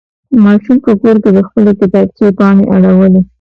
ماشوم 0.43 0.77
په 0.85 0.91
کور 1.01 1.15
کې 1.23 1.29
د 1.33 1.39
خپلې 1.47 1.71
کتابچې 1.79 2.27
پاڼې 2.37 2.63
اړولې. 2.75 3.21